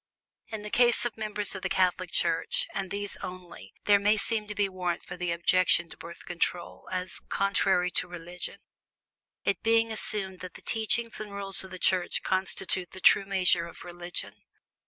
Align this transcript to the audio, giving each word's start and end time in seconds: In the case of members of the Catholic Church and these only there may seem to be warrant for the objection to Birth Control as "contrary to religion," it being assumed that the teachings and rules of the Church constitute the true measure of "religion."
In 0.47 0.63
the 0.63 0.71
case 0.71 1.05
of 1.05 1.15
members 1.15 1.53
of 1.53 1.61
the 1.61 1.69
Catholic 1.69 2.09
Church 2.09 2.67
and 2.73 2.89
these 2.89 3.17
only 3.17 3.71
there 3.85 3.99
may 3.99 4.17
seem 4.17 4.47
to 4.47 4.55
be 4.55 4.67
warrant 4.67 5.03
for 5.05 5.15
the 5.15 5.31
objection 5.31 5.91
to 5.91 5.95
Birth 5.97 6.25
Control 6.25 6.89
as 6.91 7.19
"contrary 7.29 7.91
to 7.91 8.07
religion," 8.07 8.57
it 9.43 9.61
being 9.61 9.91
assumed 9.91 10.39
that 10.39 10.55
the 10.55 10.63
teachings 10.63 11.21
and 11.21 11.31
rules 11.31 11.63
of 11.63 11.69
the 11.69 11.77
Church 11.77 12.23
constitute 12.23 12.93
the 12.93 12.99
true 12.99 13.25
measure 13.25 13.67
of 13.67 13.83
"religion." 13.85 14.33